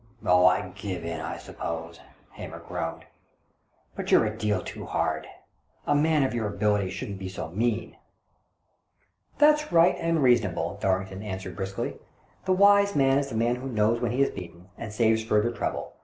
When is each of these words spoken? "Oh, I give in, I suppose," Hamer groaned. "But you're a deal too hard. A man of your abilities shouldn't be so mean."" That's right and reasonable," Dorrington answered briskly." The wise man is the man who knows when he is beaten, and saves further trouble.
"Oh, 0.25 0.47
I 0.47 0.69
give 0.69 1.05
in, 1.05 1.21
I 1.21 1.37
suppose," 1.37 1.99
Hamer 2.31 2.57
groaned. 2.57 3.05
"But 3.95 4.09
you're 4.09 4.25
a 4.25 4.35
deal 4.35 4.63
too 4.63 4.87
hard. 4.87 5.27
A 5.85 5.93
man 5.93 6.23
of 6.23 6.33
your 6.33 6.47
abilities 6.47 6.93
shouldn't 6.93 7.19
be 7.19 7.29
so 7.29 7.49
mean."" 7.49 7.97
That's 9.37 9.71
right 9.71 9.93
and 9.99 10.23
reasonable," 10.23 10.79
Dorrington 10.81 11.21
answered 11.21 11.55
briskly." 11.55 11.99
The 12.45 12.53
wise 12.53 12.95
man 12.95 13.19
is 13.19 13.29
the 13.29 13.35
man 13.37 13.57
who 13.57 13.69
knows 13.69 14.01
when 14.01 14.09
he 14.11 14.23
is 14.23 14.31
beaten, 14.31 14.69
and 14.75 14.91
saves 14.91 15.23
further 15.23 15.51
trouble. 15.51 15.93